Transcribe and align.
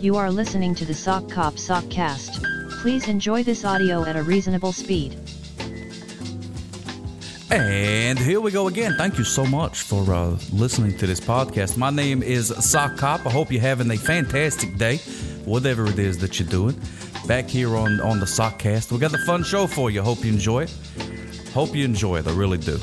You 0.00 0.14
are 0.14 0.30
listening 0.30 0.76
to 0.76 0.84
the 0.84 0.94
Sock 0.94 1.28
Cop 1.28 1.54
Sockcast. 1.54 2.40
Please 2.80 3.08
enjoy 3.08 3.42
this 3.42 3.64
audio 3.64 4.04
at 4.04 4.14
a 4.14 4.22
reasonable 4.22 4.72
speed. 4.72 5.18
And 7.50 8.16
here 8.16 8.40
we 8.40 8.52
go 8.52 8.68
again. 8.68 8.94
Thank 8.96 9.18
you 9.18 9.24
so 9.24 9.44
much 9.44 9.82
for 9.82 10.14
uh, 10.14 10.38
listening 10.52 10.96
to 10.98 11.06
this 11.08 11.18
podcast. 11.18 11.76
My 11.76 11.90
name 11.90 12.22
is 12.22 12.54
Sock 12.64 12.96
Cop. 12.96 13.26
I 13.26 13.30
hope 13.30 13.50
you're 13.50 13.60
having 13.60 13.90
a 13.90 13.96
fantastic 13.96 14.76
day, 14.76 14.98
whatever 15.44 15.86
it 15.86 15.98
is 15.98 16.18
that 16.18 16.38
you're 16.38 16.48
doing. 16.48 16.80
Back 17.26 17.48
here 17.48 17.74
on, 17.74 18.00
on 18.00 18.20
the 18.20 18.26
Sockcast. 18.26 18.92
We 18.92 18.98
got 18.98 19.12
a 19.14 19.18
fun 19.26 19.42
show 19.42 19.66
for 19.66 19.90
you. 19.90 20.00
Hope 20.02 20.24
you 20.24 20.32
enjoy 20.32 20.62
it. 20.62 20.74
Hope 21.52 21.74
you 21.74 21.84
enjoy 21.84 22.18
it. 22.18 22.28
I 22.28 22.32
really 22.34 22.58
do. 22.58 22.78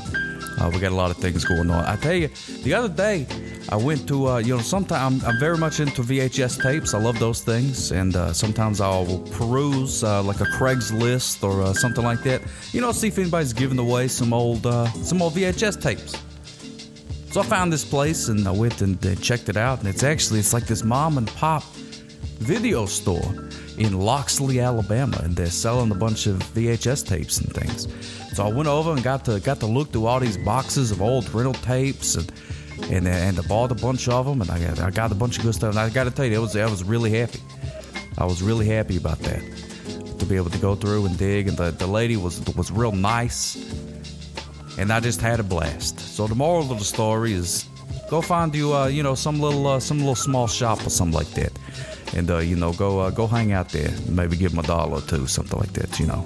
Uh, 0.60 0.70
we 0.74 0.79
got 0.79 0.92
a 0.92 0.96
lot 0.96 1.11
of 1.11 1.18
things 1.18 1.46
going 1.46 1.70
on. 1.70 1.86
I 1.86 1.96
tell 1.96 2.14
you, 2.14 2.28
the 2.64 2.74
other 2.74 2.89
day, 2.89 3.25
I 3.70 3.78
went 3.78 4.07
to, 4.10 4.28
uh, 4.28 4.37
you 4.37 4.55
know, 4.55 4.61
sometimes 4.61 5.24
I'm, 5.24 5.29
I'm, 5.29 5.39
very 5.39 5.57
much 5.57 5.79
into 5.79 6.04
VHS 6.04 6.61
tapes. 6.61 6.93
I 6.93 7.00
love 7.00 7.18
those 7.18 7.42
things. 7.42 7.92
And 7.92 8.15
uh, 8.15 8.32
sometimes 8.32 8.79
I'll 8.79 9.19
peruse 9.32 10.04
uh, 10.04 10.21
like 10.21 10.39
a 10.39 10.46
Craigslist 10.46 11.43
or 11.43 11.64
uh, 11.64 11.73
something 11.73 12.04
like 12.04 12.21
that, 12.23 12.42
you 12.73 12.82
know, 12.82 12.92
see 12.92 13.07
if 13.07 13.18
anybody's 13.18 13.54
giving 13.54 13.79
away 13.79 14.07
some 14.07 14.33
old, 14.33 14.65
uh, 14.68 14.86
some 14.92 15.21
old 15.21 15.33
VHS 15.33 15.82
tapes. 15.82 16.15
So 17.32 17.42
I 17.42 17.43
found 17.43 17.73
this 17.73 17.83
place 17.83 18.28
and 18.28 18.47
I 18.47 18.51
went 18.51 18.82
and 18.82 19.00
checked 19.21 19.50
it 19.50 19.57
out. 19.57 19.79
And 19.79 19.87
it's 19.87 20.04
actually, 20.04 20.39
it's 20.39 20.54
like 20.54 20.68
this 20.68 20.84
mom 20.84 21.18
and 21.18 21.28
pop 21.28 21.64
video 22.37 22.86
store 22.86 23.34
in 23.78 24.00
Loxley, 24.00 24.59
Alabama. 24.59 25.20
And 25.23 25.36
they're 25.36 25.47
selling 25.47 25.92
a 25.92 25.95
bunch 25.95 26.28
of 26.28 26.37
VHS 26.54 27.06
tapes 27.07 27.39
and 27.39 27.51
things. 27.51 27.87
So 28.36 28.45
I 28.45 28.50
went 28.50 28.68
over 28.68 28.92
and 28.92 29.01
got 29.04 29.25
to 29.25 29.39
got 29.39 29.59
to 29.61 29.65
look 29.65 29.92
through 29.92 30.06
all 30.06 30.20
these 30.20 30.37
boxes 30.37 30.92
of 30.92 31.01
old 31.01 31.34
rental 31.34 31.54
tapes 31.54 32.16
and 32.16 32.31
and 32.92 33.08
and 33.08 33.39
I 33.39 33.42
bought 33.44 33.72
a 33.72 33.75
bunch 33.75 34.08
of 34.08 34.25
them 34.25 34.42
and 34.42 34.50
I 34.50 34.59
got 34.59 34.80
I 34.80 34.92
got 34.92 35.12
a 35.12 35.16
bunch 35.16 35.38
of 35.38 35.44
good 35.44 35.56
stuff. 35.56 35.72
And 35.72 35.80
I 35.80 35.90
got 35.90 36.06
to 36.06 36.12
tell 36.12 36.26
you, 36.26 36.36
I 36.36 36.40
was 36.40 36.56
I 36.56 36.66
was 36.66 36.84
really 36.84 37.12
happy. 37.12 37.40
I 38.18 38.26
was 38.26 38.42
really 38.42 38.68
happy 38.68 38.98
about 38.98 39.20
that 39.20 39.42
to 40.20 40.26
be 40.26 40.36
able 40.36 40.50
to 40.50 40.58
go 40.59 40.76
through 40.76 41.06
and 41.06 41.18
dig. 41.18 41.48
And 41.48 41.58
the, 41.58 41.72
the 41.72 41.88
lady 41.88 42.18
was 42.18 42.40
was 42.56 42.72
real 42.72 42.92
nice, 42.92 43.56
and 44.78 44.92
I 44.92 45.00
just 45.00 45.22
had 45.22 45.40
a 45.40 45.44
blast. 45.44 46.00
So 46.00 46.28
the 46.28 46.36
moral 46.36 46.72
of 46.72 46.80
the 46.80 46.86
story 46.86 47.34
is, 47.34 47.66
go 48.09 48.22
find 48.22 48.54
you 48.56 48.74
uh, 48.74 48.88
you 48.88 49.04
know 49.04 49.16
some 49.16 49.40
little 49.40 49.68
uh, 49.68 49.80
some 49.80 50.00
little 50.00 50.16
small 50.16 50.48
shop 50.48 50.86
or 50.86 50.90
something 50.90 51.18
like 51.18 51.31
that, 51.31 51.52
and 52.16 52.30
uh, 52.30 52.38
you 52.38 52.56
know 52.56 52.74
go 52.74 53.00
uh, 53.00 53.09
go 53.09 53.28
hang 53.28 53.52
out 53.52 53.70
there. 53.70 53.92
Maybe 54.08 54.38
give 54.38 54.52
them 54.52 54.64
a 54.64 54.68
dollar 54.68 55.00
or 55.00 55.02
two, 55.02 55.28
something 55.28 55.59
like 55.59 55.74
that. 55.74 56.00
You 56.00 56.08
know. 56.08 56.24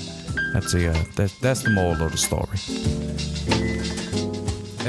That's 0.54 0.72
the 0.72 0.90
uh, 0.90 1.04
that, 1.16 1.32
that's 1.42 1.62
the 1.62 1.70
moral 1.70 2.02
of 2.02 2.12
the 2.12 2.18
story. 2.18 2.58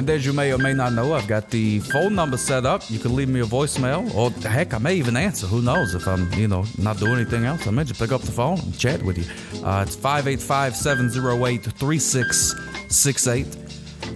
And 0.01 0.09
as 0.09 0.25
you 0.25 0.33
may 0.33 0.51
or 0.51 0.57
may 0.57 0.73
not 0.73 0.95
know, 0.95 1.13
I've 1.13 1.29
got 1.29 1.51
the 1.51 1.81
phone 1.81 2.15
number 2.15 2.39
set 2.39 2.65
up. 2.65 2.91
You 2.91 2.99
can 2.99 3.15
leave 3.15 3.29
me 3.29 3.41
a 3.41 3.45
voicemail, 3.45 4.15
or 4.15 4.31
heck, 4.49 4.73
I 4.73 4.79
may 4.79 4.95
even 4.95 5.15
answer. 5.15 5.47
Who 5.47 5.61
knows 5.61 5.95
if 5.95 6.09
I'm, 6.09 6.33
you 6.33 6.49
know, 6.49 6.65
not 6.79 6.97
doing 6.97 7.17
anything 7.17 7.45
else? 7.45 7.67
I 7.67 7.71
may 7.71 7.85
just 7.85 8.01
pick 8.01 8.11
up 8.11 8.23
the 8.23 8.33
phone 8.33 8.59
and 8.61 8.79
chat 8.79 9.03
with 9.03 9.19
you. 9.19 9.25
Uh, 9.63 9.85
it's 9.87 9.95
585 9.95 10.75
708 10.75 11.65
3668 11.65 13.47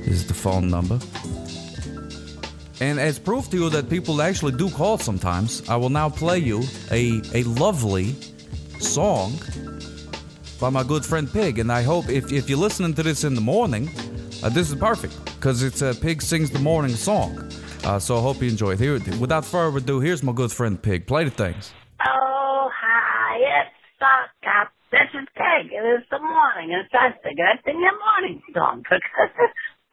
is 0.08 0.26
the 0.26 0.32
phone 0.32 0.70
number. 0.70 0.98
And 2.80 2.98
as 2.98 3.18
proof 3.18 3.50
to 3.50 3.58
you 3.58 3.68
that 3.68 3.90
people 3.90 4.22
actually 4.22 4.52
do 4.52 4.70
call 4.70 4.96
sometimes, 4.96 5.68
I 5.68 5.76
will 5.76 5.90
now 5.90 6.08
play 6.08 6.38
you 6.38 6.62
a, 6.92 7.20
a 7.34 7.42
lovely 7.44 8.14
song 8.80 9.38
by 10.58 10.70
my 10.70 10.82
good 10.82 11.04
friend 11.04 11.30
Pig. 11.30 11.58
And 11.58 11.70
I 11.70 11.82
hope 11.82 12.08
if, 12.08 12.32
if 12.32 12.48
you're 12.48 12.56
listening 12.56 12.94
to 12.94 13.02
this 13.02 13.22
in 13.22 13.34
the 13.34 13.42
morning, 13.42 13.90
uh, 14.44 14.50
this 14.50 14.68
is 14.68 14.76
perfect 14.76 15.24
because 15.36 15.62
it's 15.62 15.80
uh, 15.80 15.94
Pig 16.02 16.20
Sings 16.20 16.50
the 16.50 16.58
Morning 16.58 16.94
Song. 16.94 17.50
Uh, 17.82 17.98
so 17.98 18.18
I 18.18 18.20
hope 18.20 18.42
you 18.42 18.48
enjoy 18.48 18.72
it. 18.72 18.78
Here, 18.78 19.00
without 19.18 19.44
further 19.44 19.78
ado, 19.78 20.00
here's 20.00 20.22
my 20.22 20.32
good 20.32 20.52
friend 20.52 20.80
Pig. 20.80 21.06
Play 21.06 21.24
the 21.24 21.30
things. 21.30 21.72
Oh, 22.04 22.68
hi, 22.68 23.40
it's 23.40 23.74
Sock 23.98 24.68
This 24.92 25.08
is 25.16 25.28
Pig. 25.34 25.72
It 25.72 25.84
is 25.96 26.04
the 26.10 26.20
morning. 26.20 26.76
It's 26.76 26.92
that's 26.92 27.16
the 27.24 27.32
good 27.32 27.64
thing 27.64 27.80
your 27.80 27.96
morning 27.98 28.42
song. 28.52 28.84
Because 28.92 29.00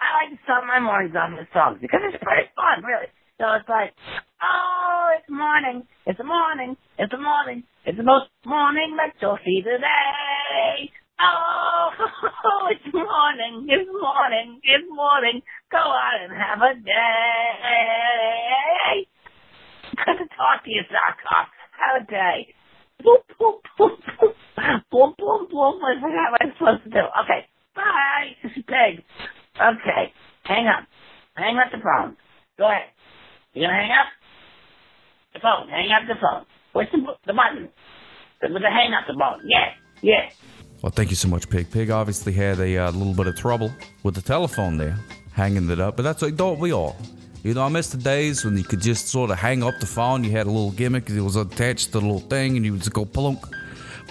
I 0.02 0.26
like 0.26 0.38
to 0.38 0.44
start 0.44 0.66
my 0.68 0.80
mornings 0.80 1.16
on 1.16 1.38
this 1.38 1.48
song 1.54 1.78
because 1.80 2.02
it's 2.10 2.22
pretty 2.24 2.50
fun, 2.58 2.84
really. 2.84 3.08
So 3.40 3.46
it's 3.54 3.70
like, 3.70 3.94
oh, 4.42 5.14
it's 5.16 5.30
morning. 5.30 5.88
It's 6.06 6.18
the 6.18 6.26
morning. 6.26 6.76
It's 6.98 7.12
the 7.12 7.22
morning. 7.22 7.64
It's 7.86 7.98
the 7.98 8.04
most 8.04 8.28
morning 8.46 8.98
that 8.98 9.14
you'll 9.22 9.40
see 9.46 9.62
today. 9.62 10.92
Oh, 11.22 11.71
Oh, 12.44 12.68
it's 12.72 12.94
morning. 12.94 13.68
It's 13.70 13.90
morning. 13.90 14.60
It's 14.64 14.86
morning. 14.90 15.42
Go 15.72 15.78
out 15.78 16.18
and 16.24 16.34
have 16.34 16.62
a 16.62 16.74
day. 16.74 16.92
Good 19.94 20.18
to 20.18 20.28
talk 20.36 20.64
to 20.66 20.70
you, 20.72 20.82
Sock 20.90 21.18
Have 21.78 22.02
a 22.02 22.06
day. 22.10 22.54
Boop, 23.06 23.24
boop, 23.40 23.62
boop, 23.78 23.98
boop. 24.18 24.34
Boop, 24.92 25.16
boop, 25.18 25.50
boop. 25.50 25.80
What 25.80 25.98
am 26.14 26.34
I 26.40 26.46
supposed 26.58 26.84
to 26.86 26.90
do? 26.90 27.04
Okay. 27.24 27.46
Bye. 27.76 28.36
Pig. 28.56 29.04
Okay. 29.56 30.14
Hang 30.46 30.68
up. 30.68 30.88
Hang 31.36 31.58
up 31.58 31.72
the 31.72 31.78
phone. 31.78 32.18
Go 32.58 32.66
ahead. 32.70 32.90
You 33.54 33.64
gonna 33.68 33.74
hang 33.74 33.92
up? 33.92 34.08
The 35.34 35.40
phone. 35.40 35.70
Hang 35.70 35.92
up 35.92 36.08
the 36.08 36.16
phone. 36.20 36.46
What's 36.74 36.92
the, 36.92 37.00
the 37.28 37.34
button? 37.34 37.70
With 38.42 38.62
the 38.62 38.70
hang 38.70 38.94
up 38.94 39.06
the 39.08 39.14
phone. 39.20 39.42
Yeah. 39.48 39.74
Yeah. 40.02 40.30
Well, 40.82 40.92
thank 40.92 41.12
you 41.12 41.16
so 41.16 41.28
much, 41.28 41.48
Pig. 41.50 41.70
Pig 41.70 41.92
obviously 41.92 42.34
had 42.34 42.60
a 42.60 42.78
uh, 42.78 42.92
little 42.92 43.14
bit 43.14 43.28
of 43.28 43.36
trouble 43.36 43.72
with 44.02 44.16
the 44.16 44.22
telephone 44.22 44.78
there, 44.78 44.98
hanging 45.32 45.70
it 45.70 45.80
up. 45.80 45.96
But 45.96 46.04
that's 46.04 46.24
like, 46.24 46.36
don't 46.36 46.60
we 46.60 46.74
all? 46.74 46.98
You 47.44 47.54
know, 47.54 47.64
I 47.64 47.70
miss 47.70 47.90
the 47.90 47.98
days 47.98 48.44
when 48.44 48.58
you 48.58 48.64
could 48.64 48.82
just 48.82 49.08
sort 49.08 49.30
of 49.30 49.38
hang 49.38 49.64
up 49.64 49.80
the 49.80 49.86
phone. 49.86 50.24
You 50.24 50.32
had 50.32 50.48
a 50.48 50.52
little 50.52 50.72
gimmick. 50.72 51.10
It 51.10 51.22
was 51.22 51.36
attached 51.36 51.88
to 51.88 51.92
the 51.94 52.02
little 52.02 52.20
thing, 52.20 52.56
and 52.56 52.66
you 52.66 52.72
would 52.74 52.82
just 52.82 52.94
go 52.94 53.06
plunk 53.06 53.46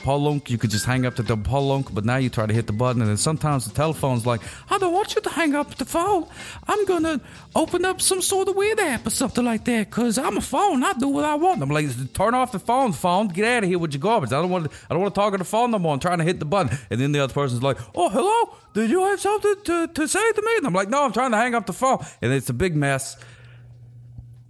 Polunk, 0.02 0.50
you 0.50 0.58
could 0.58 0.70
just 0.70 0.84
hang 0.86 1.06
up 1.06 1.16
the 1.16 1.22
Polunk, 1.22 1.94
but 1.94 2.04
now 2.04 2.16
you 2.16 2.28
try 2.30 2.46
to 2.46 2.52
hit 2.52 2.66
the 2.66 2.72
button, 2.72 3.02
and 3.02 3.10
then 3.10 3.16
sometimes 3.16 3.66
the 3.66 3.74
telephone's 3.74 4.26
like, 4.26 4.40
I 4.70 4.78
don't 4.78 4.92
want 4.92 5.14
you 5.14 5.20
to 5.20 5.30
hang 5.30 5.54
up 5.54 5.74
the 5.76 5.84
phone. 5.84 6.26
I'm 6.66 6.84
gonna 6.86 7.20
open 7.54 7.84
up 7.84 8.00
some 8.00 8.22
sort 8.22 8.48
of 8.48 8.56
weird 8.56 8.80
app 8.80 9.06
or 9.06 9.10
something 9.10 9.44
like 9.44 9.64
that, 9.64 9.90
cause 9.90 10.18
I'm 10.18 10.36
a 10.36 10.40
phone. 10.40 10.82
I 10.82 10.92
do 10.94 11.08
what 11.08 11.24
I 11.24 11.34
want. 11.34 11.62
I'm 11.62 11.68
like, 11.70 11.86
turn 12.14 12.34
off 12.34 12.52
the 12.52 12.58
phone, 12.58 12.92
phone. 12.92 13.28
Get 13.28 13.44
out 13.44 13.62
of 13.64 13.68
here 13.68 13.78
with 13.78 13.92
your 13.92 14.00
garbage. 14.00 14.32
I 14.32 14.40
don't 14.40 14.50
want. 14.50 14.70
To, 14.70 14.76
I 14.88 14.94
don't 14.94 15.02
want 15.02 15.14
to 15.14 15.20
talk 15.20 15.32
on 15.32 15.38
the 15.38 15.44
phone 15.44 15.70
no 15.70 15.78
more. 15.78 15.94
I'm 15.94 16.00
trying 16.00 16.18
to 16.18 16.24
hit 16.24 16.38
the 16.38 16.44
button, 16.44 16.76
and 16.90 17.00
then 17.00 17.12
the 17.12 17.20
other 17.20 17.32
person's 17.32 17.62
like, 17.62 17.78
Oh, 17.94 18.08
hello. 18.08 18.56
Did 18.72 18.90
you 18.90 19.02
have 19.04 19.20
something 19.20 19.54
to, 19.64 19.88
to 19.88 20.08
say 20.08 20.32
to 20.32 20.42
me? 20.42 20.56
And 20.58 20.66
I'm 20.66 20.72
like, 20.74 20.88
No, 20.88 21.04
I'm 21.04 21.12
trying 21.12 21.32
to 21.32 21.36
hang 21.36 21.54
up 21.54 21.66
the 21.66 21.72
phone, 21.72 22.04
and 22.22 22.32
it's 22.32 22.48
a 22.50 22.54
big 22.54 22.74
mess. 22.76 23.16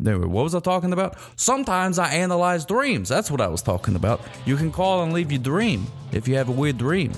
Anyway, 0.07 0.27
what 0.27 0.45
was 0.45 0.55
I 0.55 0.61
talking 0.61 0.93
about? 0.93 1.17
Sometimes 1.37 1.99
I 1.99 2.13
analyze 2.15 2.65
dreams. 2.65 3.09
That's 3.09 3.31
what 3.31 3.41
I 3.41 3.49
was 3.49 3.63
talking 3.63 3.97
about. 3.97 4.21
You 4.47 4.57
can 4.57 4.73
call 4.73 5.03
and 5.03 5.13
leave 5.13 5.31
your 5.31 5.43
dream 5.43 5.87
if 6.13 6.27
you 6.27 6.37
have 6.37 6.49
a 6.49 6.53
weird 6.53 6.79
dream. 6.79 7.13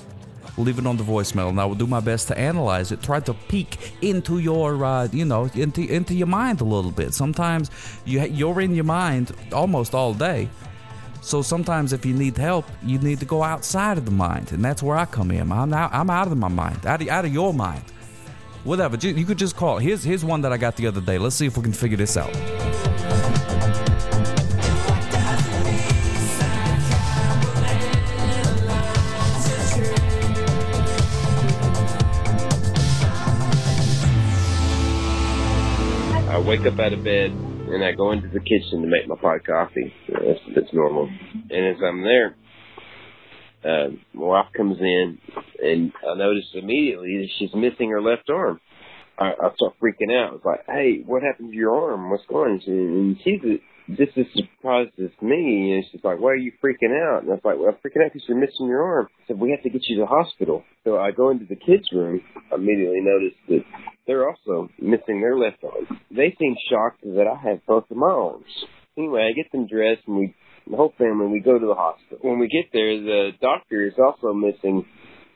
Leave 0.57 0.77
it 0.77 0.85
on 0.85 0.97
the 0.97 1.03
voicemail, 1.03 1.49
and 1.49 1.59
I 1.59 1.65
will 1.65 1.73
do 1.73 1.87
my 1.87 1.99
best 1.99 2.27
to 2.27 2.37
analyze 2.37 2.91
it. 2.91 3.01
Try 3.01 3.19
to 3.21 3.33
peek 3.33 3.93
into 4.03 4.37
your, 4.37 4.85
uh, 4.85 5.07
you 5.11 5.25
know, 5.25 5.49
into 5.55 5.81
into 5.81 6.13
your 6.13 6.27
mind 6.27 6.61
a 6.61 6.63
little 6.63 6.91
bit. 6.91 7.13
Sometimes 7.13 7.71
you 8.05 8.21
you're 8.21 8.61
in 8.61 8.75
your 8.75 8.83
mind 8.83 9.31
almost 9.51 9.95
all 9.95 10.13
day. 10.13 10.47
So 11.21 11.41
sometimes 11.41 11.91
if 11.91 12.05
you 12.05 12.13
need 12.13 12.37
help, 12.37 12.65
you 12.83 12.99
need 12.99 13.19
to 13.21 13.25
go 13.25 13.41
outside 13.41 13.97
of 13.97 14.05
the 14.05 14.11
mind, 14.11 14.51
and 14.51 14.63
that's 14.63 14.83
where 14.83 14.97
I 14.97 15.05
come 15.05 15.31
in. 15.31 15.51
I'm 15.51 15.73
out, 15.73 15.91
I'm 15.91 16.11
out 16.11 16.27
of 16.27 16.37
my 16.37 16.49
mind, 16.49 16.85
out 16.85 17.01
of, 17.01 17.07
out 17.07 17.25
of 17.25 17.33
your 17.33 17.53
mind. 17.53 17.85
Whatever, 18.63 18.95
you 18.95 19.25
could 19.25 19.37
just 19.37 19.57
call. 19.57 19.77
Here's 19.77 20.03
here's 20.03 20.23
one 20.23 20.41
that 20.41 20.53
I 20.53 20.57
got 20.57 20.77
the 20.77 20.87
other 20.87 21.01
day. 21.01 21.17
Let's 21.17 21.35
see 21.35 21.45
if 21.45 21.57
we 21.57 21.63
can 21.63 21.73
figure 21.73 21.97
this 21.97 22.15
out. 22.15 22.33
I 36.29 36.39
wake 36.39 36.61
up 36.61 36.79
out 36.79 36.93
of 36.93 37.03
bed 37.03 37.31
and 37.31 37.83
I 37.83 37.91
go 37.91 38.11
into 38.11 38.29
the 38.29 38.39
kitchen 38.39 38.81
to 38.81 38.87
make 38.87 39.07
my 39.07 39.15
pot 39.15 39.35
of 39.35 39.43
coffee. 39.43 39.93
That's, 40.07 40.39
that's 40.55 40.73
normal. 40.73 41.09
And 41.49 41.65
as 41.65 41.77
I'm 41.83 42.01
there, 42.01 42.35
uh, 43.65 43.89
my 44.13 44.25
wife 44.25 44.47
comes 44.55 44.77
in 44.79 45.17
and 45.61 45.91
I 46.09 46.15
notice 46.17 46.45
immediately 46.53 47.17
that 47.19 47.29
she's 47.37 47.53
missing 47.53 47.89
her 47.89 48.01
left 48.01 48.29
arm. 48.29 48.59
I, 49.17 49.29
I 49.29 49.53
start 49.55 49.75
freaking 49.81 50.11
out. 50.15 50.35
It's 50.35 50.45
like, 50.45 50.65
hey, 50.67 51.03
what 51.05 51.23
happened 51.23 51.51
to 51.51 51.57
your 51.57 51.75
arm? 51.75 52.09
What's 52.09 52.25
going 52.27 52.53
on? 52.53 52.61
And 52.67 53.17
she's 53.23 53.41
just 53.95 54.17
as 54.17 54.25
surprised 54.33 54.97
as 54.99 55.11
me. 55.21 55.73
And 55.73 55.85
she's 55.91 56.03
like, 56.03 56.19
why 56.19 56.31
are 56.31 56.35
you 56.35 56.51
freaking 56.63 56.91
out? 56.91 57.23
And 57.23 57.31
I 57.31 57.35
was 57.35 57.41
like, 57.43 57.57
well, 57.57 57.69
I'm 57.69 57.75
freaking 57.75 58.03
out 58.05 58.13
because 58.13 58.27
you're 58.27 58.39
missing 58.39 58.67
your 58.67 58.81
arm. 58.81 59.07
I 59.23 59.27
said, 59.27 59.39
we 59.39 59.51
have 59.51 59.61
to 59.63 59.69
get 59.69 59.81
you 59.87 59.97
to 59.97 60.01
the 60.01 60.07
hospital. 60.07 60.63
So 60.83 60.97
I 60.97 61.11
go 61.11 61.29
into 61.29 61.45
the 61.45 61.55
kids' 61.55 61.87
room. 61.93 62.21
I 62.51 62.55
immediately 62.55 63.01
notice 63.01 63.37
that 63.49 63.63
they're 64.07 64.27
also 64.27 64.69
missing 64.79 65.21
their 65.21 65.37
left 65.37 65.63
arm. 65.63 65.99
They 66.09 66.35
seem 66.39 66.55
shocked 66.69 67.01
that 67.03 67.27
I 67.27 67.49
have 67.49 67.65
both 67.67 67.85
of 67.89 67.97
my 67.97 68.07
arms. 68.07 68.45
Anyway, 68.97 69.21
I 69.21 69.33
get 69.33 69.51
them 69.51 69.67
dressed 69.67 70.01
and 70.07 70.17
we, 70.17 70.35
the 70.69 70.77
whole 70.77 70.93
family, 70.97 71.27
we 71.27 71.39
go 71.39 71.59
to 71.59 71.65
the 71.65 71.75
hospital. 71.75 72.19
When 72.21 72.39
we 72.39 72.47
get 72.47 72.71
there, 72.71 72.99
the 72.99 73.31
doctor 73.41 73.85
is 73.85 73.93
also 73.97 74.33
missing 74.33 74.85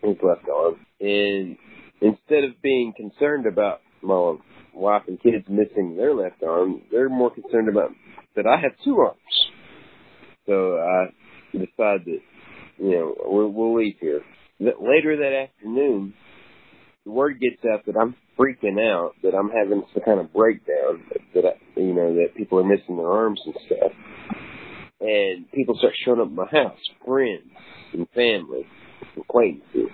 his 0.02 0.16
left 0.24 0.48
arm. 0.50 0.76
And 1.00 1.58
instead 2.02 2.44
of 2.44 2.62
being 2.62 2.94
concerned 2.96 3.46
about 3.46 3.82
my 4.02 4.36
wife 4.74 5.04
and 5.08 5.22
kids 5.22 5.46
missing 5.50 5.98
their 5.98 6.14
left 6.14 6.42
arm, 6.44 6.82
they're 6.92 7.10
more 7.10 7.34
concerned 7.34 7.70
about 7.70 7.92
that 8.36 8.46
I 8.46 8.60
have 8.62 8.72
two 8.84 8.98
arms. 9.00 9.18
So 10.46 10.78
I 10.78 11.08
decide 11.52 12.06
that, 12.06 12.20
you 12.78 12.92
know, 12.92 13.16
we'll, 13.26 13.50
we'll 13.50 13.78
leave 13.78 13.96
here. 14.00 14.22
Later 14.60 15.18
that 15.18 15.50
afternoon, 15.50 16.14
the 17.06 17.12
word 17.12 17.40
gets 17.40 17.64
out 17.72 17.86
that 17.86 17.98
I'm 18.00 18.16
freaking 18.40 18.80
out, 18.80 19.14
that 19.24 19.34
I'm 19.36 19.50
having 19.50 19.84
some 19.94 20.04
kind 20.04 20.20
of 20.20 20.34
breakdown, 20.34 21.04
that, 21.10 21.22
that 21.36 21.44
I, 21.46 21.80
you 21.80 21.94
know, 21.94 22.16
that 22.16 22.36
people 22.36 22.60
are 22.60 22.64
missing 22.64 22.98
their 22.98 23.12
arms 23.12 23.42
and 23.46 23.56
stuff. 23.66 23.92
And 25.00 25.50
people 25.52 25.78
start 25.78 25.94
showing 26.04 26.20
up 26.20 26.28
at 26.28 26.34
my 26.34 26.48
house, 26.48 26.80
friends 27.06 27.44
and 27.94 28.08
family, 28.16 28.66
acquaintances. 29.16 29.92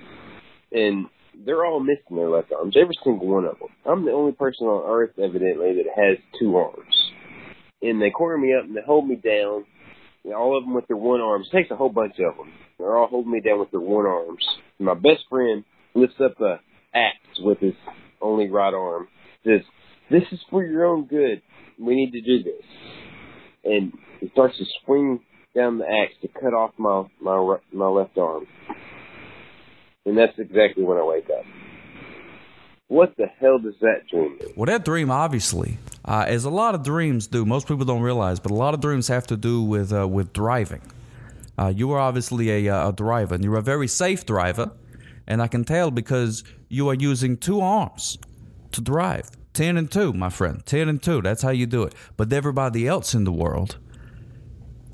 And 0.71 1.07
they're 1.45 1.65
all 1.65 1.79
missing 1.79 2.15
their 2.15 2.29
left 2.29 2.53
arms, 2.53 2.75
every 2.79 2.95
single 3.03 3.27
one 3.27 3.45
of 3.45 3.59
them. 3.59 3.69
I'm 3.85 4.05
the 4.05 4.11
only 4.11 4.31
person 4.31 4.67
on 4.67 4.89
earth, 4.89 5.11
evidently, 5.17 5.73
that 5.73 5.87
has 5.95 6.17
two 6.39 6.55
arms. 6.55 7.11
And 7.81 8.01
they 8.01 8.11
corner 8.11 8.37
me 8.37 8.53
up 8.53 8.63
and 8.63 8.75
they 8.75 8.81
hold 8.85 9.07
me 9.07 9.15
down, 9.15 9.65
all 10.33 10.57
of 10.57 10.63
them 10.63 10.73
with 10.73 10.87
their 10.87 10.95
one 10.95 11.19
arms. 11.19 11.49
It 11.51 11.57
takes 11.57 11.71
a 11.71 11.75
whole 11.75 11.89
bunch 11.89 12.13
of 12.19 12.37
them. 12.37 12.53
They're 12.77 12.95
all 12.95 13.07
holding 13.07 13.31
me 13.31 13.41
down 13.41 13.59
with 13.59 13.71
their 13.71 13.81
one 13.81 14.05
arms. 14.05 14.45
And 14.79 14.85
my 14.85 14.93
best 14.93 15.23
friend 15.29 15.65
lifts 15.95 16.21
up 16.23 16.39
a 16.39 16.61
axe 16.95 17.39
with 17.39 17.59
his 17.59 17.73
only 18.21 18.49
right 18.49 18.73
arm. 18.73 19.09
Says, 19.43 19.61
"This 20.09 20.23
is 20.31 20.41
for 20.49 20.63
your 20.63 20.85
own 20.85 21.05
good. 21.05 21.41
We 21.77 21.95
need 21.95 22.11
to 22.11 22.21
do 22.21 22.41
this." 22.41 22.63
And 23.63 23.93
he 24.19 24.29
starts 24.29 24.57
to 24.57 24.65
swing 24.85 25.19
down 25.55 25.77
the 25.77 25.85
axe 25.85 26.13
to 26.21 26.27
cut 26.27 26.53
off 26.53 26.71
my 26.77 27.03
my 27.21 27.57
my 27.71 27.87
left 27.87 28.17
arm. 28.17 28.45
And 30.05 30.17
that's 30.17 30.37
exactly 30.37 30.83
when 30.83 30.97
I 30.97 31.03
wake 31.03 31.29
up. 31.29 31.45
What 32.87 33.15
the 33.17 33.25
hell 33.25 33.59
does 33.59 33.75
that 33.81 34.07
dream 34.11 34.37
mean? 34.39 34.53
Well, 34.55 34.65
that 34.65 34.83
dream 34.83 35.09
obviously, 35.09 35.77
uh, 36.05 36.25
as 36.27 36.45
a 36.45 36.49
lot 36.49 36.75
of 36.75 36.83
dreams 36.83 37.27
do, 37.27 37.45
most 37.45 37.67
people 37.67 37.85
don't 37.85 38.01
realize, 38.01 38.39
but 38.39 38.51
a 38.51 38.55
lot 38.55 38.73
of 38.73 38.81
dreams 38.81 39.07
have 39.07 39.25
to 39.27 39.37
do 39.37 39.63
with 39.63 39.93
uh, 39.93 40.07
with 40.07 40.33
driving. 40.33 40.81
Uh, 41.57 41.71
you 41.75 41.91
are 41.91 41.99
obviously 41.99 42.67
a, 42.67 42.73
uh, 42.73 42.89
a 42.89 42.93
driver, 42.93 43.35
and 43.35 43.43
you're 43.43 43.57
a 43.57 43.61
very 43.61 43.87
safe 43.87 44.25
driver, 44.25 44.71
and 45.27 45.41
I 45.41 45.47
can 45.47 45.63
tell 45.63 45.91
because 45.91 46.43
you 46.67 46.89
are 46.89 46.95
using 46.95 47.37
two 47.37 47.61
arms 47.61 48.17
to 48.71 48.81
drive. 48.81 49.29
Ten 49.53 49.77
and 49.77 49.89
two, 49.91 50.13
my 50.13 50.29
friend. 50.29 50.65
Ten 50.65 50.89
and 50.89 51.01
two. 51.01 51.21
That's 51.21 51.41
how 51.41 51.51
you 51.51 51.65
do 51.65 51.83
it. 51.83 51.93
But 52.17 52.33
everybody 52.33 52.87
else 52.87 53.13
in 53.13 53.23
the 53.23 53.31
world 53.31 53.77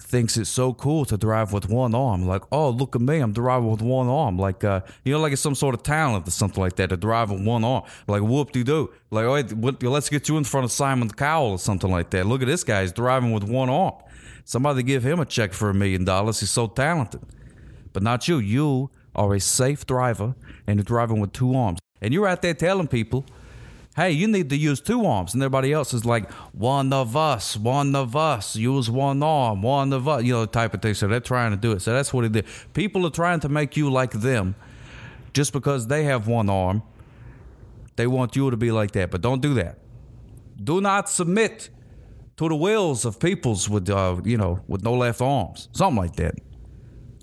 thinks 0.10 0.38
it's 0.38 0.50
so 0.50 0.74
cool 0.74 1.06
to 1.06 1.18
drive 1.18 1.54
with 1.54 1.70
one 1.70 1.94
arm. 1.94 2.26
Like, 2.26 2.42
oh, 2.52 2.72
look 2.72 2.96
at 2.96 3.02
me, 3.02 3.20
I'm 3.20 3.32
driving 3.32 3.70
with 3.70 3.82
one 3.82 4.08
arm. 4.08 4.38
Like, 4.38 4.64
uh, 4.64 4.82
you 5.06 5.14
know, 5.14 5.20
like 5.20 5.34
it's 5.34 5.42
some 5.42 5.54
sort 5.54 5.76
of 5.76 5.84
talent 5.84 6.28
or 6.28 6.32
something 6.32 6.62
like 6.62 6.76
that 6.78 6.90
to 6.90 6.98
drive 6.98 7.30
with 7.30 7.46
one 7.46 7.64
arm. 7.64 7.84
Like, 8.08 8.24
whoop 8.24 8.52
de 8.52 8.64
doo. 8.64 8.92
Like, 9.12 9.26
oh, 9.26 9.90
let's 9.90 10.10
get 10.10 10.28
you 10.28 10.38
in 10.38 10.44
front 10.44 10.66
of 10.66 10.72
Simon 10.72 11.10
Cowell 11.10 11.52
or 11.52 11.60
something 11.60 11.92
like 11.92 12.10
that. 12.10 12.26
Look 12.26 12.42
at 12.42 12.48
this 12.48 12.64
guy, 12.64 12.82
he's 12.82 12.92
driving 12.92 13.32
with 13.32 13.44
one 13.44 13.70
arm. 13.70 13.94
Somebody 14.46 14.82
give 14.82 15.04
him 15.04 15.20
a 15.20 15.26
check 15.26 15.54
for 15.54 15.70
a 15.70 15.76
million 15.76 16.06
dollars. 16.06 16.40
He's 16.40 16.50
so 16.50 16.66
talented. 16.66 17.22
But 17.94 18.02
not 18.02 18.28
you. 18.28 18.40
You 18.40 18.90
are 19.16 19.36
a 19.36 19.40
safe 19.40 19.86
driver 19.86 20.34
and 20.66 20.78
you're 20.78 20.84
driving 20.84 21.20
with 21.20 21.34
two 21.34 21.56
arms. 21.56 21.80
And 22.02 22.14
you're 22.14 22.28
out 22.28 22.42
there 22.42 22.56
telling 22.56 22.88
people, 22.88 23.26
hey, 24.00 24.12
you 24.12 24.28
need 24.28 24.50
to 24.50 24.56
use 24.56 24.80
two 24.80 25.06
arms. 25.06 25.34
And 25.34 25.44
everybody 25.44 25.74
else 25.74 25.94
is 25.94 26.06
like, 26.06 26.32
one 26.54 26.94
of 26.94 27.18
us, 27.18 27.58
one 27.58 27.96
of 27.96 28.16
us, 28.16 28.56
use 28.56 28.90
one 28.90 29.22
arm, 29.22 29.62
one 29.62 29.92
of 29.92 30.08
us, 30.08 30.24
you 30.24 30.32
know, 30.32 30.46
type 30.46 30.74
of 30.74 30.82
thing. 30.82 30.94
So 30.94 31.08
they're 31.08 31.20
trying 31.20 31.52
to 31.52 31.58
do 31.58 31.74
it. 31.74 31.82
So 31.82 31.94
that's 31.94 32.14
what 32.14 32.24
it 32.24 32.32
did. 32.32 32.46
People 32.74 33.06
are 33.06 33.12
trying 33.12 33.42
to 33.42 33.50
make 33.50 33.76
you 33.76 33.92
like 33.92 34.12
them 34.12 34.56
just 35.34 35.52
because 35.52 35.88
they 35.88 36.06
have 36.06 36.28
one 36.28 36.50
arm. 36.50 36.82
They 37.98 38.08
want 38.08 38.38
you 38.38 38.50
to 38.50 38.56
be 38.56 38.72
like 38.72 38.92
that. 38.92 39.12
But 39.12 39.22
don't 39.22 39.42
do 39.42 39.54
that. 39.56 39.80
Do 40.64 40.80
not 40.80 41.10
submit 41.10 41.70
to 42.38 42.48
the 42.48 42.56
wills 42.56 43.04
of 43.04 43.20
peoples 43.20 43.70
with, 43.70 43.90
uh, 43.90 44.22
you 44.24 44.38
know, 44.38 44.62
with 44.68 44.82
no 44.82 44.94
left 44.94 45.22
arms. 45.22 45.68
Something 45.74 45.98
like 45.98 46.16
that. 46.16 46.36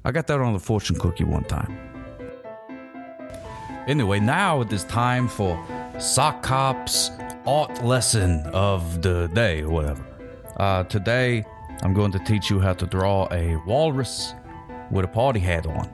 I 0.04 0.12
got 0.12 0.26
that 0.26 0.40
on 0.40 0.52
the 0.52 0.58
fortune 0.58 0.98
cookie 0.98 1.24
one 1.24 1.44
time. 1.44 1.74
Anyway, 3.88 4.20
now 4.20 4.60
it 4.60 4.70
is 4.72 4.84
time 4.84 5.26
for 5.26 5.56
Sock 5.98 6.42
Cop's 6.42 7.10
art 7.46 7.82
lesson 7.82 8.42
of 8.52 9.00
the 9.00 9.28
day 9.28 9.62
or 9.62 9.70
whatever. 9.70 10.04
Uh, 10.58 10.84
today, 10.84 11.42
I'm 11.82 11.94
going 11.94 12.12
to 12.12 12.18
teach 12.18 12.50
you 12.50 12.60
how 12.60 12.74
to 12.74 12.86
draw 12.86 13.26
a 13.32 13.56
walrus 13.66 14.34
with 14.90 15.06
a 15.06 15.08
party 15.08 15.40
hat 15.40 15.66
on. 15.66 15.90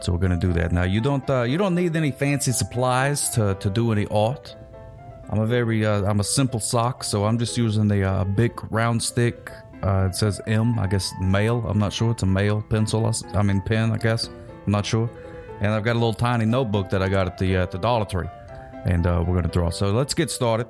So 0.00 0.12
we're 0.12 0.18
going 0.18 0.38
to 0.38 0.46
do 0.46 0.52
that. 0.52 0.72
Now, 0.72 0.82
you 0.82 1.00
don't 1.00 1.28
uh, 1.30 1.42
you 1.42 1.56
don't 1.56 1.74
need 1.74 1.96
any 1.96 2.10
fancy 2.10 2.52
supplies 2.52 3.30
to, 3.30 3.54
to 3.54 3.70
do 3.70 3.90
any 3.90 4.06
art. 4.08 4.54
I'm 5.30 5.40
a 5.40 5.46
very 5.46 5.86
uh, 5.86 6.04
I'm 6.04 6.20
a 6.20 6.24
simple 6.24 6.60
sock, 6.60 7.02
so 7.02 7.24
I'm 7.24 7.38
just 7.38 7.56
using 7.56 7.88
the 7.88 8.04
uh, 8.04 8.24
big 8.24 8.52
round 8.70 9.02
stick. 9.02 9.50
Uh, 9.82 10.08
it 10.10 10.14
says 10.14 10.42
M, 10.46 10.78
I 10.78 10.86
guess 10.86 11.10
male. 11.22 11.64
I'm 11.66 11.78
not 11.78 11.94
sure. 11.94 12.10
It's 12.10 12.22
a 12.22 12.26
male 12.26 12.62
pencil. 12.68 13.10
I 13.32 13.42
mean 13.42 13.62
pen, 13.62 13.92
I 13.92 13.96
guess. 13.96 14.28
I'm 14.66 14.72
not 14.72 14.84
sure 14.84 15.08
and 15.60 15.72
I've 15.72 15.84
got 15.84 15.92
a 15.92 15.98
little 15.98 16.14
tiny 16.14 16.46
notebook 16.46 16.90
that 16.90 17.02
I 17.02 17.08
got 17.08 17.26
at 17.26 17.38
the 17.38 17.58
uh, 17.58 17.66
the 17.66 17.78
Dollar 17.78 18.06
Tree, 18.06 18.26
and 18.84 19.06
uh, 19.06 19.22
we're 19.26 19.34
gonna 19.34 19.48
draw. 19.48 19.70
So 19.70 19.90
let's 19.90 20.14
get 20.14 20.30
started. 20.30 20.66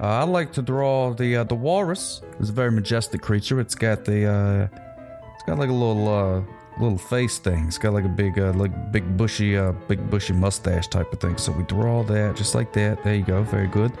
Uh, 0.00 0.06
I 0.06 0.24
like 0.24 0.52
to 0.54 0.62
draw 0.62 1.14
the 1.14 1.36
uh, 1.36 1.44
the 1.44 1.54
walrus. 1.54 2.22
It's 2.40 2.50
a 2.50 2.52
very 2.52 2.70
majestic 2.70 3.22
creature. 3.22 3.60
It's 3.60 3.74
got 3.74 4.04
the 4.04 4.26
uh, 4.26 4.78
it's 5.34 5.42
got 5.44 5.58
like 5.58 5.70
a 5.70 5.72
little 5.72 6.08
uh, 6.08 6.42
little 6.80 6.98
face 6.98 7.38
thing. 7.38 7.66
It's 7.66 7.78
got 7.78 7.92
like 7.92 8.04
a 8.04 8.08
big 8.08 8.36
like 8.38 8.92
big 8.92 9.16
bushy 9.16 9.56
big 9.88 10.10
bushy 10.10 10.32
mustache 10.32 10.88
type 10.88 11.12
of 11.12 11.20
thing. 11.20 11.36
So 11.36 11.52
we 11.52 11.62
draw 11.64 12.02
that 12.04 12.36
just 12.36 12.54
like 12.54 12.72
that. 12.72 13.04
There 13.04 13.14
you 13.14 13.24
go. 13.24 13.42
Very 13.42 13.68
good. 13.68 13.92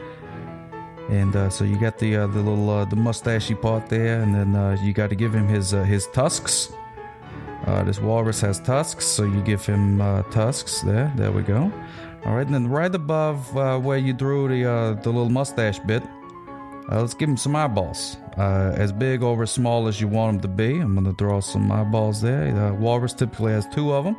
And 1.10 1.52
so 1.52 1.64
you 1.64 1.78
got 1.78 1.98
the 1.98 2.14
the 2.16 2.26
little 2.26 2.86
the 2.86 2.96
mustachy 2.96 3.60
part 3.60 3.88
there, 3.88 4.22
and 4.22 4.34
then 4.34 4.78
you 4.82 4.92
got 4.92 5.10
to 5.10 5.16
give 5.16 5.34
him 5.34 5.46
his 5.46 5.70
his 5.70 6.06
tusks. 6.08 6.72
Uh, 7.66 7.82
this 7.82 7.98
walrus 7.98 8.40
has 8.42 8.60
tusks, 8.60 9.06
so 9.06 9.24
you 9.24 9.40
give 9.40 9.64
him 9.64 10.00
uh, 10.00 10.22
tusks 10.24 10.82
there. 10.82 11.10
There 11.16 11.32
we 11.32 11.42
go. 11.42 11.72
All 12.26 12.34
right, 12.34 12.46
and 12.46 12.54
then 12.54 12.68
right 12.68 12.94
above 12.94 13.56
uh, 13.56 13.78
where 13.78 13.98
you 13.98 14.12
drew 14.12 14.48
the 14.48 14.64
uh, 14.64 14.94
the 14.94 15.10
little 15.10 15.28
mustache 15.28 15.78
bit, 15.80 16.02
uh, 16.90 17.00
let's 17.00 17.14
give 17.14 17.28
him 17.28 17.36
some 17.36 17.54
eyeballs. 17.54 18.16
Uh, 18.38 18.74
as 18.76 18.92
big 18.92 19.22
or 19.22 19.40
as 19.42 19.50
small 19.50 19.86
as 19.86 20.00
you 20.00 20.08
want 20.08 20.42
them 20.42 20.50
to 20.50 20.56
be. 20.56 20.80
I'm 20.80 20.94
gonna 20.94 21.12
draw 21.12 21.40
some 21.40 21.70
eyeballs 21.70 22.20
there. 22.20 22.52
The 22.52 22.74
walrus 22.74 23.12
typically 23.12 23.52
has 23.52 23.66
two 23.68 23.92
of 23.92 24.04
them, 24.04 24.16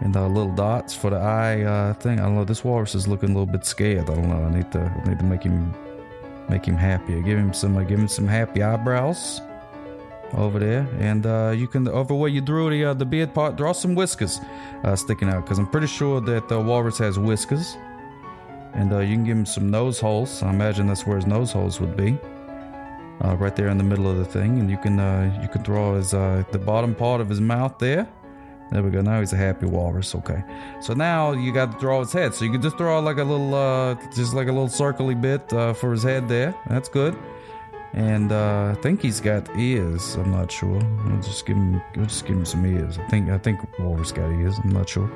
and 0.00 0.14
the 0.14 0.28
little 0.28 0.54
dots 0.54 0.94
for 0.94 1.10
the 1.10 1.18
eye 1.18 1.94
thing. 2.00 2.20
I 2.20 2.24
don't 2.24 2.36
know. 2.36 2.44
This 2.44 2.64
walrus 2.64 2.94
is 2.94 3.08
looking 3.08 3.30
a 3.30 3.32
little 3.32 3.52
bit 3.52 3.64
scared. 3.64 4.10
I 4.10 4.14
don't 4.14 4.28
know. 4.28 4.44
I 4.44 4.50
need 4.54 4.70
to 4.72 4.80
I 4.80 5.08
need 5.08 5.18
to 5.18 5.24
make 5.24 5.42
him 5.42 5.74
make 6.48 6.64
him 6.64 6.76
happy. 6.76 7.20
Give 7.22 7.38
him 7.38 7.54
some 7.54 7.74
give 7.86 7.98
him 7.98 8.08
some 8.08 8.28
happy 8.28 8.62
eyebrows 8.62 9.40
over 10.34 10.58
there, 10.58 10.88
and 10.98 11.26
uh, 11.26 11.52
you 11.56 11.66
can 11.66 11.88
over 11.88 12.14
where 12.14 12.28
you 12.28 12.40
drew 12.40 12.70
the 12.70 12.84
uh, 12.84 12.94
the 12.94 13.04
beard 13.04 13.34
part, 13.34 13.56
draw 13.56 13.72
some 13.72 13.94
whiskers 13.94 14.40
uh, 14.84 14.94
sticking 14.94 15.28
out 15.28 15.44
because 15.44 15.58
I'm 15.58 15.66
pretty 15.66 15.86
sure 15.86 16.20
that 16.20 16.48
the 16.48 16.60
walrus 16.60 16.98
has 16.98 17.18
whiskers, 17.18 17.76
and 18.74 18.92
uh, 18.92 19.00
you 19.00 19.16
can 19.16 19.24
give 19.24 19.36
him 19.36 19.46
some 19.46 19.70
nose 19.70 19.98
holes. 19.98 20.42
I 20.42 20.50
imagine 20.50 20.86
that's 20.86 21.06
where 21.06 21.16
his 21.16 21.26
nose 21.26 21.52
holes 21.52 21.80
would 21.80 21.96
be, 21.96 22.18
uh, 23.24 23.36
right 23.36 23.54
there 23.56 23.68
in 23.68 23.78
the 23.78 23.84
middle 23.84 24.08
of 24.08 24.18
the 24.18 24.24
thing, 24.24 24.60
and 24.60 24.70
you 24.70 24.76
can 24.76 25.00
uh, 25.00 25.38
you 25.42 25.48
can 25.48 25.62
draw 25.62 25.96
his 25.96 26.12
the 26.12 26.62
bottom 26.64 26.94
part 26.94 27.20
of 27.20 27.28
his 27.28 27.40
mouth 27.40 27.78
there. 27.78 28.08
There 28.70 28.84
we 28.84 28.90
go. 28.90 29.00
Now 29.00 29.18
he's 29.18 29.32
a 29.32 29.36
happy 29.36 29.66
walrus. 29.66 30.14
Okay. 30.14 30.44
So 30.80 30.94
now 30.94 31.32
you 31.32 31.52
got 31.52 31.72
to 31.72 31.78
draw 31.80 31.98
his 31.98 32.12
head. 32.12 32.36
So 32.36 32.44
you 32.44 32.52
can 32.52 32.62
just 32.62 32.76
draw 32.76 33.00
like 33.00 33.16
a 33.16 33.24
little, 33.24 33.96
just 34.14 34.32
like 34.32 34.46
a 34.46 34.52
little 34.52 34.68
circly 34.68 35.20
bit 35.20 35.50
for 35.76 35.90
his 35.90 36.04
head 36.04 36.28
there. 36.28 36.54
That's 36.68 36.88
good. 36.88 37.18
And 37.92 38.30
uh, 38.30 38.74
I 38.76 38.80
think 38.82 39.02
he's 39.02 39.20
got 39.20 39.48
ears. 39.56 40.14
I'm 40.14 40.30
not 40.30 40.52
sure. 40.52 40.80
We'll 41.04 41.20
just 41.20 41.44
give 41.44 41.56
him. 41.56 41.82
We'll 41.96 42.06
just 42.06 42.24
give 42.24 42.36
him 42.36 42.44
some 42.44 42.64
ears. 42.64 42.98
I 42.98 43.06
think. 43.08 43.30
I 43.30 43.38
think 43.38 43.60
Walrus 43.78 44.12
got 44.12 44.30
ears. 44.30 44.58
I'm 44.62 44.70
not 44.70 44.88
sure. 44.88 45.10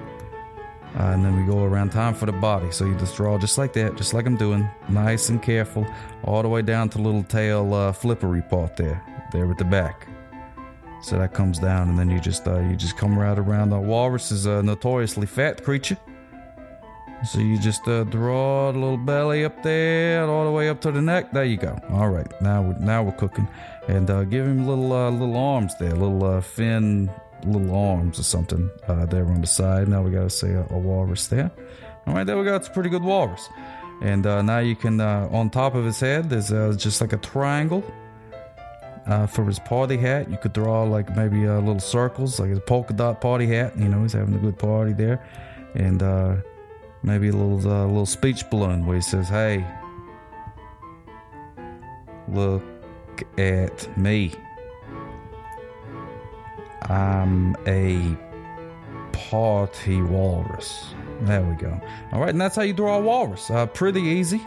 Uh, 0.97 1.11
and 1.11 1.25
then 1.25 1.37
we 1.37 1.53
go 1.53 1.65
around 1.65 1.91
time 1.91 2.15
for 2.15 2.27
the 2.27 2.33
body. 2.33 2.71
So 2.71 2.85
you 2.85 2.95
just 2.97 3.17
draw 3.17 3.37
just 3.37 3.59
like 3.59 3.73
that, 3.73 3.97
just 3.97 4.15
like 4.15 4.27
I'm 4.27 4.37
doing, 4.37 4.69
nice 4.89 5.29
and 5.29 5.43
careful, 5.43 5.85
all 6.23 6.43
the 6.43 6.49
way 6.49 6.63
down 6.63 6.89
to 6.91 6.99
little 6.99 7.25
tail 7.25 7.75
uh, 7.75 7.93
flippery 7.93 8.49
part 8.49 8.77
there, 8.77 9.03
there 9.33 9.51
at 9.51 9.59
the 9.59 9.65
back. 9.65 10.07
So 11.03 11.19
that 11.19 11.35
comes 11.35 11.59
down, 11.59 11.91
and 11.91 11.99
then 11.99 12.11
you 12.11 12.21
just 12.21 12.47
uh, 12.47 12.61
you 12.61 12.77
just 12.77 12.97
come 12.97 13.19
right 13.19 13.39
around. 13.39 13.71
The 13.71 13.79
walrus 13.79 14.31
is 14.31 14.47
a 14.47 14.63
notoriously 14.63 15.27
fat 15.27 15.63
creature. 15.63 15.99
So 17.27 17.39
you 17.39 17.59
just 17.59 17.89
uh, 17.89 18.05
draw 18.05 18.71
the 18.71 18.79
little 18.79 18.99
belly 18.99 19.45
up 19.45 19.63
there, 19.63 20.27
all 20.27 20.45
the 20.45 20.51
way 20.51 20.69
up 20.69 20.81
to 20.83 20.93
the 20.93 21.01
neck. 21.01 21.33
There 21.33 21.45
you 21.45 21.57
go. 21.57 21.79
All 21.91 22.11
right, 22.11 22.31
now 22.43 22.63
we're, 22.63 22.79
now 22.79 23.03
we're 23.03 23.13
cooking. 23.13 23.49
And 23.89 24.11
uh, 24.11 24.25
give 24.25 24.45
him 24.45 24.67
little 24.67 24.93
uh, 24.93 25.11
little 25.11 25.37
arms 25.37 25.75
there, 25.79 25.93
little 25.93 26.23
uh, 26.23 26.41
fin, 26.43 27.11
little 27.47 27.75
arms 27.75 28.19
or 28.19 28.25
something 28.25 28.71
uh, 28.89 29.07
there 29.07 29.27
on 29.27 29.41
the 29.41 29.47
side. 29.47 29.89
Now 29.89 30.03
we 30.03 30.11
got 30.11 30.25
to 30.25 30.31
say 30.31 30.53
a, 30.53 30.67
a, 30.71 30.79
walrus 30.79 31.29
there. 31.29 31.51
All 32.07 32.15
right, 32.15 32.25
there 32.25 32.37
we 32.37 32.45
go. 32.45 32.57
It's 32.57 32.69
a 32.69 32.71
pretty 32.71 32.91
good 32.91 33.03
walrus. 33.03 33.49
And 34.03 34.27
uh, 34.27 34.43
now 34.43 34.59
you 34.59 34.77
can 34.77 35.01
on 35.01 35.49
top 35.49 35.75
of 35.75 35.85
his 35.85 36.01
head, 36.01 36.29
there's 36.29 36.49
just 36.77 37.01
like 37.01 37.15
a 37.15 37.19
triangle. 37.19 37.83
for 39.29 39.45
his 39.45 39.59
party 39.61 39.97
hat, 39.97 40.31
you 40.31 40.37
could 40.37 40.53
draw 40.53 40.83
like 40.83 41.17
maybe 41.17 41.47
little 41.47 41.81
circles, 41.81 42.39
like 42.39 42.51
a 42.51 42.61
polka 42.61 42.93
dot 42.93 43.23
party 43.23 43.47
hat. 43.47 43.79
You 43.79 43.89
know, 43.89 44.03
he's 44.03 44.13
having 44.13 44.35
a 44.35 44.39
good 44.39 44.59
party 44.59 44.93
there. 44.93 45.25
And 45.75 46.03
maybe 47.05 47.29
a 47.29 47.33
little 47.33 47.71
uh, 47.71 47.87
little 47.87 48.07
speech 48.07 48.49
balloon 48.51 48.87
where 48.87 48.97
he 48.97 49.03
says, 49.03 49.29
"Hey, 49.29 49.65
look 52.29 52.65
at 53.39 53.97
me." 53.97 54.33
I'm 56.83 57.57
a 57.67 58.17
party 59.13 60.03
walrus. 60.03 60.95
There 61.23 61.43
we 61.43 61.55
go. 61.55 61.81
All 62.13 62.21
right, 62.21 62.31
and 62.31 62.41
that's 62.41 62.57
how 62.57 62.63
you 62.63 62.75
draw 62.75 62.99
a 62.99 63.01
walrus. 63.01 63.51
Uh, 63.51 63.67
pretty 63.67 64.03
easy, 64.03 64.43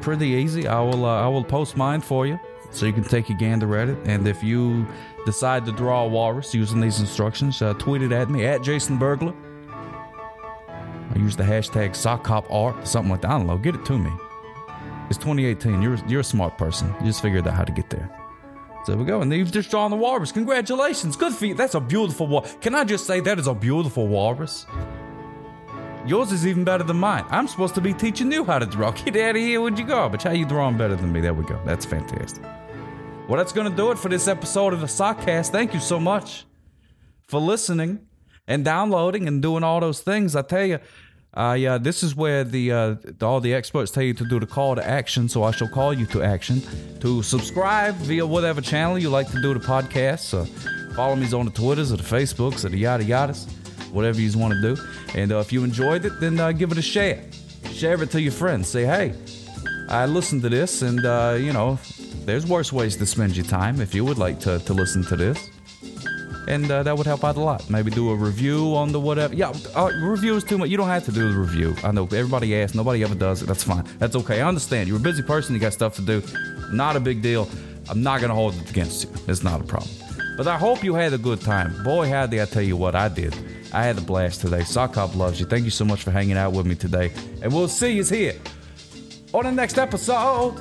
pretty 0.00 0.28
easy. 0.28 0.66
I 0.66 0.80
will 0.80 1.04
uh, 1.04 1.22
I 1.22 1.28
will 1.28 1.44
post 1.44 1.76
mine 1.76 2.00
for 2.00 2.26
you 2.26 2.40
so 2.70 2.86
you 2.86 2.92
can 2.92 3.04
take 3.04 3.28
a 3.30 3.34
gander 3.34 3.76
at 3.76 3.88
it. 3.88 3.98
And 4.04 4.26
if 4.26 4.42
you 4.42 4.86
decide 5.26 5.64
to 5.66 5.72
draw 5.72 6.04
a 6.04 6.08
walrus 6.08 6.54
using 6.54 6.80
these 6.80 7.00
instructions, 7.00 7.60
uh, 7.62 7.74
tweet 7.74 8.02
it 8.02 8.12
at 8.12 8.30
me 8.30 8.46
at 8.46 8.62
Jason 8.62 8.98
Burglar. 8.98 9.34
I 11.14 11.18
use 11.18 11.36
the 11.36 11.42
hashtag 11.42 11.90
SockCopArt, 11.90 12.86
something 12.86 13.10
like 13.10 13.22
that. 13.22 13.30
I 13.30 13.38
don't 13.38 13.46
know. 13.46 13.58
Get 13.58 13.74
it 13.74 13.84
to 13.86 13.98
me. 13.98 14.10
It's 15.08 15.18
2018. 15.18 15.82
You're 15.82 15.96
you're 16.06 16.20
a 16.20 16.24
smart 16.24 16.56
person. 16.56 16.94
You 17.00 17.06
just 17.06 17.20
figured 17.20 17.46
out 17.46 17.54
how 17.54 17.64
to 17.64 17.72
get 17.72 17.90
there. 17.90 18.08
So 18.84 18.92
there 18.92 18.98
we 18.98 19.04
go. 19.04 19.20
And 19.20 19.32
you've 19.32 19.50
just 19.50 19.70
drawn 19.70 19.90
the 19.90 19.96
walrus. 19.96 20.32
Congratulations. 20.32 21.16
Good 21.16 21.40
you. 21.42 21.54
That's 21.54 21.74
a 21.74 21.80
beautiful 21.80 22.26
walrus. 22.26 22.56
Can 22.60 22.74
I 22.74 22.84
just 22.84 23.06
say 23.06 23.20
that 23.20 23.38
is 23.38 23.46
a 23.46 23.54
beautiful 23.54 24.06
walrus? 24.06 24.66
Yours 26.06 26.32
is 26.32 26.46
even 26.46 26.64
better 26.64 26.84
than 26.84 26.96
mine. 26.96 27.24
I'm 27.28 27.46
supposed 27.46 27.74
to 27.74 27.80
be 27.80 27.92
teaching 27.92 28.32
you 28.32 28.44
how 28.44 28.58
to 28.58 28.66
draw. 28.66 28.90
Get 29.04 29.16
out 29.16 29.36
of 29.36 29.42
here. 29.42 29.60
Where'd 29.60 29.78
you 29.78 29.86
go? 29.86 30.08
But 30.08 30.22
how 30.22 30.30
you 30.30 30.46
drawing 30.46 30.78
better 30.78 30.96
than 30.96 31.12
me? 31.12 31.20
There 31.20 31.34
we 31.34 31.44
go. 31.44 31.60
That's 31.66 31.84
fantastic. 31.84 32.42
Well, 33.28 33.36
that's 33.36 33.52
going 33.52 33.70
to 33.70 33.76
do 33.76 33.90
it 33.90 33.98
for 33.98 34.08
this 34.08 34.26
episode 34.26 34.72
of 34.72 34.80
the 34.80 34.86
Sockcast. 34.86 35.50
Thank 35.50 35.74
you 35.74 35.80
so 35.80 36.00
much 36.00 36.46
for 37.28 37.38
listening 37.38 38.06
and 38.50 38.64
downloading 38.64 39.28
and 39.28 39.40
doing 39.40 39.62
all 39.62 39.80
those 39.80 40.00
things. 40.00 40.34
I 40.34 40.42
tell 40.42 40.66
you, 40.66 40.80
uh, 41.32 41.78
this 41.78 42.02
is 42.02 42.16
where 42.16 42.42
the, 42.42 42.72
uh, 42.72 42.96
the 43.04 43.24
all 43.24 43.40
the 43.40 43.54
experts 43.54 43.92
tell 43.92 44.02
you 44.02 44.12
to 44.14 44.24
do 44.24 44.40
the 44.40 44.46
call 44.46 44.74
to 44.74 44.86
action. 44.86 45.28
So 45.28 45.44
I 45.44 45.52
shall 45.52 45.68
call 45.68 45.94
you 45.94 46.04
to 46.06 46.22
action 46.22 46.60
to 46.98 47.22
subscribe 47.22 47.94
via 47.94 48.26
whatever 48.26 48.60
channel 48.60 48.98
you 48.98 49.08
like 49.08 49.30
to 49.30 49.40
do 49.40 49.54
the 49.54 49.60
podcast. 49.60 50.20
So 50.20 50.44
follow 50.96 51.14
me 51.14 51.32
on 51.32 51.46
the 51.46 51.52
Twitters 51.52 51.92
or 51.92 51.96
the 51.96 52.02
Facebooks 52.02 52.64
or 52.64 52.70
the 52.70 52.78
yada 52.78 53.04
yadas, 53.04 53.48
whatever 53.92 54.20
you 54.20 54.36
want 54.36 54.54
to 54.54 54.60
do. 54.60 54.82
And 55.14 55.30
uh, 55.30 55.38
if 55.38 55.52
you 55.52 55.62
enjoyed 55.62 56.04
it, 56.04 56.18
then 56.18 56.40
uh, 56.40 56.50
give 56.50 56.72
it 56.72 56.78
a 56.78 56.82
share. 56.82 57.22
Share 57.72 58.02
it 58.02 58.10
to 58.10 58.20
your 58.20 58.32
friends. 58.32 58.68
Say, 58.68 58.84
hey, 58.84 59.14
I 59.88 60.06
listened 60.06 60.42
to 60.42 60.48
this, 60.48 60.82
and 60.82 61.04
uh, 61.06 61.36
you 61.38 61.52
know, 61.52 61.78
there's 62.24 62.46
worse 62.46 62.72
ways 62.72 62.96
to 62.96 63.06
spend 63.06 63.36
your 63.36 63.46
time 63.46 63.80
if 63.80 63.94
you 63.94 64.04
would 64.04 64.18
like 64.18 64.40
to, 64.40 64.58
to 64.58 64.74
listen 64.74 65.04
to 65.04 65.16
this 65.16 65.50
and 66.48 66.70
uh, 66.70 66.82
that 66.82 66.96
would 66.96 67.06
help 67.06 67.24
out 67.24 67.36
a 67.36 67.40
lot. 67.40 67.68
Maybe 67.70 67.90
do 67.90 68.10
a 68.10 68.14
review 68.14 68.74
on 68.74 68.92
the 68.92 69.00
whatever. 69.00 69.34
Yeah, 69.34 69.52
uh, 69.74 69.90
review 70.00 70.34
is 70.36 70.44
too 70.44 70.58
much. 70.58 70.68
You 70.68 70.76
don't 70.76 70.88
have 70.88 71.04
to 71.04 71.12
do 71.12 71.32
the 71.32 71.38
review. 71.38 71.74
I 71.84 71.92
know 71.92 72.04
everybody 72.04 72.56
asks, 72.56 72.74
nobody 72.74 73.02
ever 73.02 73.14
does 73.14 73.42
it. 73.42 73.46
That's 73.46 73.62
fine. 73.64 73.84
That's 73.98 74.16
okay. 74.16 74.40
I 74.40 74.48
understand. 74.48 74.88
You're 74.88 74.98
a 74.98 75.00
busy 75.00 75.22
person. 75.22 75.54
You 75.54 75.60
got 75.60 75.72
stuff 75.72 75.94
to 75.96 76.02
do. 76.02 76.22
Not 76.72 76.96
a 76.96 77.00
big 77.00 77.22
deal. 77.22 77.48
I'm 77.88 78.02
not 78.02 78.20
gonna 78.20 78.34
hold 78.34 78.54
it 78.54 78.70
against 78.70 79.04
you. 79.04 79.10
It's 79.26 79.42
not 79.42 79.60
a 79.60 79.64
problem. 79.64 79.90
But 80.36 80.46
I 80.46 80.56
hope 80.56 80.82
you 80.82 80.94
had 80.94 81.12
a 81.12 81.18
good 81.18 81.40
time. 81.40 81.82
Boy, 81.82 82.08
howdy! 82.08 82.40
I 82.40 82.44
tell 82.44 82.62
you 82.62 82.76
what, 82.76 82.94
I 82.94 83.08
did. 83.08 83.34
I 83.72 83.84
had 83.84 83.98
a 83.98 84.00
blast 84.00 84.40
today. 84.40 84.64
Sock 84.64 84.94
Cop 84.94 85.14
loves 85.14 85.38
you. 85.38 85.46
Thank 85.46 85.64
you 85.64 85.70
so 85.70 85.84
much 85.84 86.02
for 86.02 86.10
hanging 86.10 86.36
out 86.36 86.52
with 86.52 86.66
me 86.66 86.74
today, 86.74 87.12
and 87.42 87.52
we'll 87.52 87.68
see 87.68 87.92
you 87.92 88.04
here 88.04 88.36
on 89.34 89.44
the 89.44 89.52
next 89.52 89.78
episode. 89.78 90.56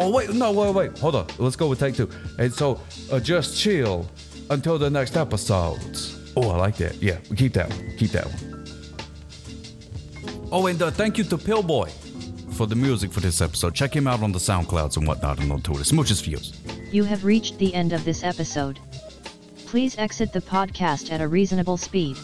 Oh 0.00 0.10
wait, 0.10 0.32
no, 0.32 0.50
wait, 0.50 0.74
wait, 0.74 0.98
hold 0.98 1.14
on. 1.14 1.26
Let's 1.38 1.56
go 1.56 1.68
with 1.68 1.78
take 1.78 1.94
two. 1.94 2.08
And 2.38 2.52
so, 2.52 2.80
uh, 3.12 3.20
just 3.20 3.58
chill 3.58 4.08
until 4.48 4.78
the 4.78 4.88
next 4.88 5.14
episodes. 5.14 6.18
Oh, 6.36 6.48
I 6.48 6.56
like 6.56 6.76
that. 6.76 6.96
Yeah, 7.02 7.18
we 7.28 7.36
keep 7.36 7.52
that 7.52 7.68
one. 7.68 7.96
Keep 7.98 8.12
that 8.12 8.24
one. 8.24 8.66
Oh, 10.50 10.66
and 10.66 10.80
uh, 10.80 10.90
thank 10.90 11.18
you 11.18 11.24
to 11.24 11.36
Pillboy 11.36 11.90
for 12.52 12.66
the 12.66 12.74
music 12.74 13.12
for 13.12 13.20
this 13.20 13.42
episode. 13.42 13.74
Check 13.74 13.94
him 13.94 14.06
out 14.06 14.22
on 14.22 14.32
the 14.32 14.38
SoundClouds 14.38 14.96
and 14.96 15.06
whatnot 15.06 15.38
and 15.38 15.52
on 15.52 15.60
Twitter. 15.60 15.84
Smooches 15.84 16.22
for. 16.22 16.54
You 16.92 17.04
have 17.04 17.24
reached 17.24 17.58
the 17.58 17.74
end 17.74 17.92
of 17.92 18.04
this 18.04 18.24
episode. 18.24 18.80
Please 19.66 19.98
exit 19.98 20.32
the 20.32 20.40
podcast 20.40 21.12
at 21.12 21.20
a 21.20 21.28
reasonable 21.28 21.76
speed. 21.76 22.16